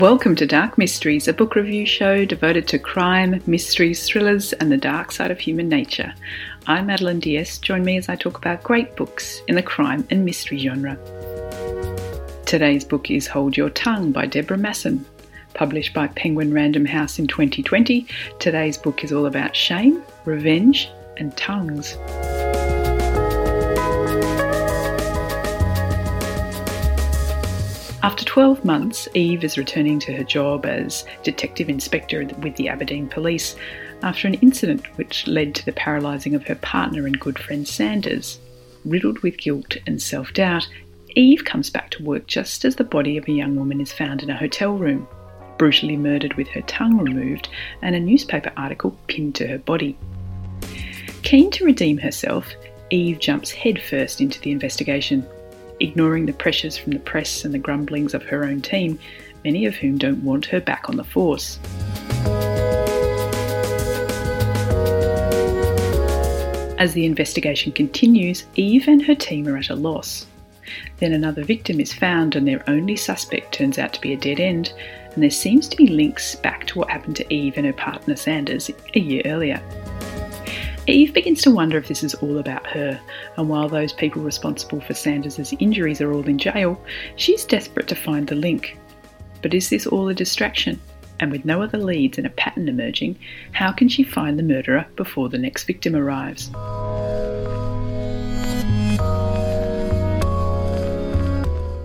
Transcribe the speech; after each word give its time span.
Welcome 0.00 0.36
to 0.36 0.46
Dark 0.46 0.78
Mysteries, 0.78 1.26
a 1.26 1.32
book 1.32 1.56
review 1.56 1.84
show 1.84 2.24
devoted 2.24 2.68
to 2.68 2.78
crime, 2.78 3.42
mysteries, 3.48 4.06
thrillers, 4.06 4.52
and 4.52 4.70
the 4.70 4.76
dark 4.76 5.10
side 5.10 5.32
of 5.32 5.40
human 5.40 5.68
nature. 5.68 6.14
I'm 6.68 6.86
Madeline 6.86 7.18
Diaz. 7.18 7.58
Join 7.58 7.84
me 7.84 7.96
as 7.96 8.08
I 8.08 8.14
talk 8.14 8.38
about 8.38 8.62
great 8.62 8.94
books 8.94 9.42
in 9.48 9.56
the 9.56 9.62
crime 9.62 10.06
and 10.10 10.24
mystery 10.24 10.58
genre. 10.58 10.96
Today's 12.46 12.84
book 12.84 13.10
is 13.10 13.26
Hold 13.26 13.56
Your 13.56 13.70
Tongue 13.70 14.12
by 14.12 14.26
Deborah 14.26 14.56
Masson. 14.56 15.04
Published 15.54 15.94
by 15.94 16.06
Penguin 16.06 16.54
Random 16.54 16.84
House 16.84 17.18
in 17.18 17.26
2020, 17.26 18.06
today's 18.38 18.78
book 18.78 19.02
is 19.02 19.12
all 19.12 19.26
about 19.26 19.56
shame, 19.56 20.00
revenge, 20.24 20.88
and 21.16 21.36
tongues. 21.36 21.96
After 28.00 28.24
12 28.24 28.64
months, 28.64 29.08
Eve 29.14 29.42
is 29.42 29.58
returning 29.58 29.98
to 30.00 30.16
her 30.16 30.22
job 30.22 30.64
as 30.64 31.04
Detective 31.24 31.68
Inspector 31.68 32.26
with 32.40 32.54
the 32.54 32.68
Aberdeen 32.68 33.08
Police 33.08 33.56
after 34.04 34.28
an 34.28 34.34
incident 34.34 34.86
which 34.96 35.26
led 35.26 35.56
to 35.56 35.64
the 35.64 35.72
paralysing 35.72 36.36
of 36.36 36.46
her 36.46 36.54
partner 36.54 37.06
and 37.06 37.18
good 37.18 37.40
friend 37.40 37.66
Sanders. 37.66 38.38
Riddled 38.84 39.18
with 39.20 39.38
guilt 39.38 39.76
and 39.84 40.00
self 40.00 40.32
doubt, 40.32 40.68
Eve 41.16 41.44
comes 41.44 41.70
back 41.70 41.90
to 41.90 42.04
work 42.04 42.28
just 42.28 42.64
as 42.64 42.76
the 42.76 42.84
body 42.84 43.16
of 43.16 43.26
a 43.26 43.32
young 43.32 43.56
woman 43.56 43.80
is 43.80 43.92
found 43.92 44.22
in 44.22 44.30
a 44.30 44.36
hotel 44.36 44.78
room, 44.78 45.08
brutally 45.56 45.96
murdered 45.96 46.34
with 46.34 46.46
her 46.48 46.62
tongue 46.62 46.98
removed 46.98 47.48
and 47.82 47.96
a 47.96 48.00
newspaper 48.00 48.52
article 48.56 48.96
pinned 49.08 49.34
to 49.34 49.48
her 49.48 49.58
body. 49.58 49.98
Keen 51.24 51.50
to 51.50 51.64
redeem 51.64 51.98
herself, 51.98 52.46
Eve 52.90 53.18
jumps 53.18 53.50
headfirst 53.50 54.20
into 54.20 54.40
the 54.40 54.52
investigation, 54.52 55.26
ignoring 55.80 56.26
the 56.26 56.32
pressures 56.32 56.76
from 56.76 56.92
the 56.92 56.98
press 57.00 57.44
and 57.44 57.54
the 57.54 57.58
grumblings 57.58 58.14
of 58.14 58.22
her 58.24 58.44
own 58.44 58.60
team, 58.60 58.98
many 59.44 59.66
of 59.66 59.74
whom 59.76 59.98
don't 59.98 60.22
want 60.22 60.46
her 60.46 60.60
back 60.60 60.88
on 60.88 60.96
the 60.96 61.04
force. 61.04 61.58
As 66.78 66.92
the 66.92 67.06
investigation 67.06 67.72
continues, 67.72 68.46
Eve 68.54 68.86
and 68.86 69.02
her 69.02 69.14
team 69.14 69.48
are 69.48 69.56
at 69.56 69.68
a 69.70 69.74
loss. 69.74 70.26
Then 70.98 71.12
another 71.12 71.42
victim 71.42 71.80
is 71.80 71.92
found, 71.92 72.36
and 72.36 72.46
their 72.46 72.62
only 72.68 72.94
suspect 72.94 73.52
turns 73.52 73.78
out 73.78 73.92
to 73.94 74.00
be 74.00 74.12
a 74.12 74.16
dead 74.16 74.38
end, 74.38 74.72
and 75.12 75.22
there 75.22 75.30
seems 75.30 75.66
to 75.68 75.76
be 75.76 75.88
links 75.88 76.36
back 76.36 76.66
to 76.68 76.78
what 76.78 76.90
happened 76.90 77.16
to 77.16 77.34
Eve 77.34 77.54
and 77.56 77.66
her 77.66 77.72
partner 77.72 78.14
Sanders 78.14 78.70
a 78.94 79.00
year 79.00 79.22
earlier. 79.24 79.60
Eve 80.88 81.12
begins 81.12 81.42
to 81.42 81.50
wonder 81.50 81.76
if 81.76 81.86
this 81.86 82.02
is 82.02 82.14
all 82.14 82.38
about 82.38 82.66
her, 82.66 82.98
and 83.36 83.48
while 83.48 83.68
those 83.68 83.92
people 83.92 84.22
responsible 84.22 84.80
for 84.80 84.94
Sanders' 84.94 85.52
injuries 85.60 86.00
are 86.00 86.12
all 86.12 86.26
in 86.26 86.38
jail, 86.38 86.82
she's 87.16 87.44
desperate 87.44 87.88
to 87.88 87.94
find 87.94 88.26
the 88.26 88.34
link. 88.34 88.78
But 89.42 89.52
is 89.52 89.68
this 89.68 89.86
all 89.86 90.08
a 90.08 90.14
distraction? 90.14 90.80
And 91.20 91.30
with 91.30 91.44
no 91.44 91.62
other 91.62 91.78
leads 91.78 92.16
and 92.16 92.26
a 92.26 92.30
pattern 92.30 92.68
emerging, 92.68 93.18
how 93.52 93.70
can 93.70 93.88
she 93.88 94.02
find 94.02 94.38
the 94.38 94.42
murderer 94.42 94.86
before 94.96 95.28
the 95.28 95.36
next 95.36 95.64
victim 95.64 95.94
arrives? 95.94 96.50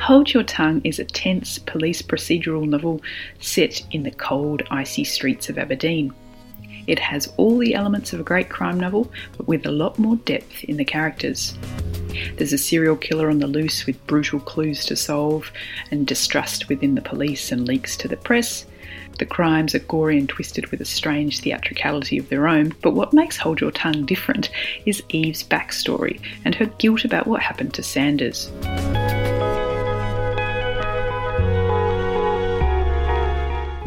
Hold 0.00 0.32
Your 0.32 0.42
Tongue 0.42 0.80
is 0.84 0.98
a 0.98 1.04
tense 1.04 1.58
police 1.58 2.02
procedural 2.02 2.66
novel 2.66 3.00
set 3.38 3.80
in 3.92 4.02
the 4.02 4.10
cold, 4.10 4.62
icy 4.70 5.04
streets 5.04 5.48
of 5.48 5.58
Aberdeen. 5.58 6.12
It 6.88 6.98
has 6.98 7.30
all 7.36 7.58
the 7.58 7.74
elements 7.74 8.14
of 8.14 8.18
a 8.18 8.24
great 8.24 8.48
crime 8.48 8.80
novel, 8.80 9.12
but 9.36 9.46
with 9.46 9.66
a 9.66 9.70
lot 9.70 9.98
more 9.98 10.16
depth 10.16 10.64
in 10.64 10.78
the 10.78 10.86
characters. 10.86 11.56
There's 12.36 12.54
a 12.54 12.58
serial 12.58 12.96
killer 12.96 13.28
on 13.28 13.40
the 13.40 13.46
loose 13.46 13.84
with 13.84 14.04
brutal 14.06 14.40
clues 14.40 14.86
to 14.86 14.96
solve, 14.96 15.52
and 15.90 16.06
distrust 16.06 16.70
within 16.70 16.94
the 16.94 17.02
police 17.02 17.52
and 17.52 17.68
leaks 17.68 17.94
to 17.98 18.08
the 18.08 18.16
press. 18.16 18.64
The 19.18 19.26
crimes 19.26 19.74
are 19.74 19.80
gory 19.80 20.18
and 20.18 20.28
twisted 20.28 20.68
with 20.68 20.80
a 20.80 20.86
strange 20.86 21.40
theatricality 21.40 22.18
of 22.18 22.30
their 22.30 22.48
own, 22.48 22.74
but 22.80 22.94
what 22.94 23.12
makes 23.12 23.36
Hold 23.36 23.60
Your 23.60 23.70
Tongue 23.70 24.06
different 24.06 24.48
is 24.86 25.02
Eve's 25.10 25.44
backstory 25.44 26.20
and 26.46 26.54
her 26.54 26.66
guilt 26.78 27.04
about 27.04 27.26
what 27.26 27.42
happened 27.42 27.74
to 27.74 27.82
Sanders. 27.82 28.50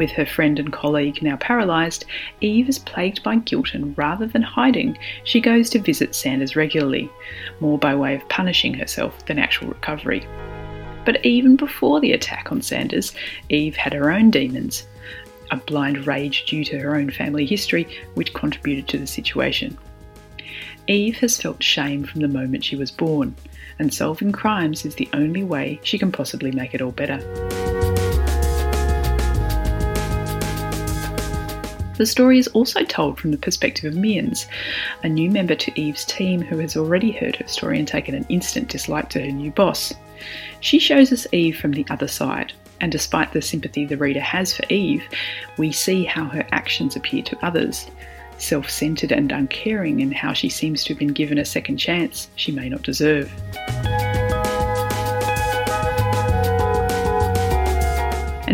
With 0.01 0.13
her 0.13 0.25
friend 0.25 0.57
and 0.57 0.73
colleague 0.73 1.21
now 1.21 1.35
paralysed, 1.35 2.05
Eve 2.41 2.67
is 2.67 2.79
plagued 2.79 3.21
by 3.21 3.35
guilt 3.35 3.75
and 3.75 3.95
rather 3.95 4.25
than 4.25 4.41
hiding, 4.41 4.97
she 5.25 5.39
goes 5.39 5.69
to 5.69 5.79
visit 5.79 6.15
Sanders 6.15 6.55
regularly, 6.55 7.07
more 7.59 7.77
by 7.77 7.93
way 7.93 8.15
of 8.15 8.27
punishing 8.27 8.73
herself 8.73 9.23
than 9.27 9.37
actual 9.37 9.67
recovery. 9.67 10.25
But 11.05 11.23
even 11.23 11.55
before 11.55 11.99
the 11.99 12.13
attack 12.13 12.51
on 12.51 12.63
Sanders, 12.63 13.13
Eve 13.49 13.75
had 13.75 13.93
her 13.93 14.11
own 14.11 14.31
demons, 14.31 14.87
a 15.51 15.57
blind 15.57 16.07
rage 16.07 16.47
due 16.47 16.63
to 16.63 16.79
her 16.79 16.95
own 16.95 17.11
family 17.11 17.45
history, 17.45 17.87
which 18.15 18.33
contributed 18.33 18.87
to 18.87 18.97
the 18.97 19.05
situation. 19.05 19.77
Eve 20.87 21.17
has 21.17 21.39
felt 21.39 21.61
shame 21.61 22.05
from 22.05 22.21
the 22.21 22.27
moment 22.27 22.65
she 22.65 22.75
was 22.75 22.89
born, 22.89 23.35
and 23.77 23.93
solving 23.93 24.31
crimes 24.31 24.83
is 24.83 24.95
the 24.95 25.09
only 25.13 25.43
way 25.43 25.79
she 25.83 25.99
can 25.99 26.11
possibly 26.11 26.51
make 26.51 26.73
it 26.73 26.81
all 26.81 26.91
better. 26.91 27.19
The 32.01 32.07
story 32.07 32.39
is 32.39 32.47
also 32.47 32.83
told 32.83 33.19
from 33.19 33.29
the 33.29 33.37
perspective 33.37 33.85
of 33.85 33.93
Mians, 33.93 34.47
a 35.03 35.07
new 35.07 35.29
member 35.29 35.53
to 35.53 35.79
Eve's 35.79 36.03
team 36.03 36.41
who 36.41 36.57
has 36.57 36.75
already 36.75 37.11
heard 37.11 37.35
her 37.35 37.47
story 37.47 37.77
and 37.77 37.87
taken 37.87 38.15
an 38.15 38.25
instant 38.27 38.69
dislike 38.69 39.09
to 39.09 39.21
her 39.21 39.31
new 39.31 39.51
boss. 39.51 39.93
She 40.61 40.79
shows 40.79 41.11
us 41.13 41.27
Eve 41.31 41.59
from 41.59 41.73
the 41.73 41.85
other 41.91 42.07
side, 42.07 42.53
and 42.79 42.91
despite 42.91 43.33
the 43.33 43.41
sympathy 43.43 43.85
the 43.85 43.97
reader 43.97 44.19
has 44.19 44.51
for 44.51 44.63
Eve, 44.67 45.03
we 45.59 45.71
see 45.71 46.03
how 46.03 46.25
her 46.25 46.47
actions 46.51 46.95
appear 46.95 47.21
to 47.21 47.45
others. 47.45 47.85
Self 48.39 48.67
centered 48.67 49.11
and 49.11 49.31
uncaring 49.31 50.01
and 50.01 50.11
how 50.11 50.33
she 50.33 50.49
seems 50.49 50.83
to 50.85 50.93
have 50.93 50.99
been 50.99 51.13
given 51.13 51.37
a 51.37 51.45
second 51.45 51.77
chance 51.77 52.29
she 52.35 52.51
may 52.51 52.67
not 52.67 52.81
deserve. 52.81 53.31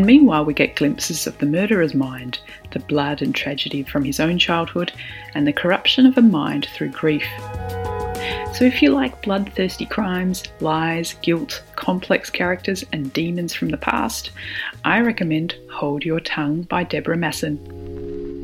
Meanwhile, 0.07 0.45
we 0.45 0.53
get 0.53 0.77
glimpses 0.77 1.27
of 1.27 1.37
the 1.37 1.45
murderer's 1.45 1.93
mind, 1.93 2.39
the 2.71 2.79
blood 2.79 3.21
and 3.21 3.35
tragedy 3.35 3.83
from 3.83 4.05
his 4.05 4.21
own 4.21 4.39
childhood, 4.39 4.93
and 5.35 5.45
the 5.45 5.51
corruption 5.51 6.05
of 6.05 6.17
a 6.17 6.21
mind 6.21 6.65
through 6.73 6.89
grief. 6.89 7.27
So, 8.53 8.63
if 8.63 8.81
you 8.81 8.91
like 8.91 9.21
bloodthirsty 9.21 9.85
crimes, 9.85 10.43
lies, 10.61 11.13
guilt, 11.21 11.61
complex 11.75 12.29
characters, 12.29 12.85
and 12.93 13.11
demons 13.11 13.53
from 13.53 13.69
the 13.69 13.77
past, 13.77 14.31
I 14.85 15.01
recommend 15.01 15.55
Hold 15.73 16.05
Your 16.05 16.21
Tongue 16.21 16.61
by 16.63 16.83
Deborah 16.85 17.17
Masson. 17.17 17.86